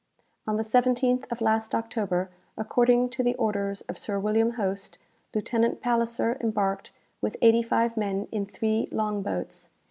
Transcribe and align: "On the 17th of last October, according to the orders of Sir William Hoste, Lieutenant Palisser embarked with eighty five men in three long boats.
"On 0.47 0.57
the 0.57 0.63
17th 0.63 1.31
of 1.31 1.41
last 1.41 1.75
October, 1.75 2.31
according 2.57 3.07
to 3.09 3.21
the 3.21 3.35
orders 3.35 3.81
of 3.81 3.99
Sir 3.99 4.17
William 4.17 4.53
Hoste, 4.53 4.97
Lieutenant 5.35 5.79
Palisser 5.79 6.39
embarked 6.41 6.91
with 7.21 7.37
eighty 7.43 7.61
five 7.61 7.95
men 7.95 8.27
in 8.31 8.47
three 8.47 8.89
long 8.91 9.21
boats. 9.21 9.69